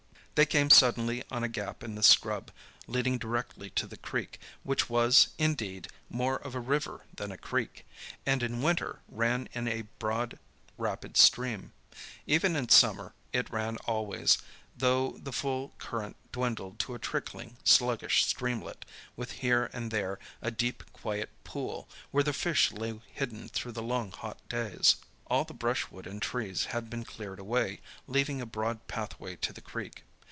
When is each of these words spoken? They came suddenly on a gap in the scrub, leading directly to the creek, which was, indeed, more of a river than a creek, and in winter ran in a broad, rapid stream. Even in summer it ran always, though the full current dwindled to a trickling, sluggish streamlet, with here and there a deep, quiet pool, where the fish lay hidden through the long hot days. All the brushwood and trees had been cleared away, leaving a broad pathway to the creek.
They 0.35 0.45
came 0.47 0.71
suddenly 0.71 1.23
on 1.29 1.43
a 1.43 1.47
gap 1.49 1.83
in 1.83 1.93
the 1.93 2.01
scrub, 2.01 2.49
leading 2.87 3.19
directly 3.19 3.69
to 3.71 3.85
the 3.85 3.95
creek, 3.97 4.39
which 4.63 4.89
was, 4.89 5.27
indeed, 5.37 5.87
more 6.09 6.37
of 6.37 6.55
a 6.55 6.59
river 6.59 7.05
than 7.15 7.31
a 7.31 7.37
creek, 7.37 7.85
and 8.25 8.41
in 8.41 8.63
winter 8.63 9.01
ran 9.07 9.49
in 9.53 9.67
a 9.67 9.83
broad, 9.99 10.39
rapid 10.79 11.15
stream. 11.15 11.73
Even 12.25 12.55
in 12.55 12.69
summer 12.69 13.13
it 13.31 13.51
ran 13.51 13.77
always, 13.85 14.39
though 14.75 15.11
the 15.21 15.31
full 15.33 15.73
current 15.77 16.15
dwindled 16.31 16.79
to 16.79 16.95
a 16.95 16.99
trickling, 16.99 17.57
sluggish 17.63 18.25
streamlet, 18.25 18.83
with 19.15 19.31
here 19.33 19.69
and 19.73 19.91
there 19.91 20.17
a 20.41 20.49
deep, 20.49 20.83
quiet 20.91 21.29
pool, 21.43 21.87
where 22.09 22.23
the 22.23 22.33
fish 22.33 22.71
lay 22.71 22.99
hidden 23.13 23.47
through 23.47 23.73
the 23.73 23.83
long 23.83 24.11
hot 24.11 24.39
days. 24.49 24.95
All 25.27 25.43
the 25.43 25.53
brushwood 25.53 26.07
and 26.07 26.19
trees 26.19 26.65
had 26.67 26.89
been 26.89 27.03
cleared 27.05 27.37
away, 27.37 27.79
leaving 28.07 28.41
a 28.41 28.47
broad 28.47 28.87
pathway 28.87 29.35
to 29.35 29.53
the 29.53 29.61
creek. 29.61 30.01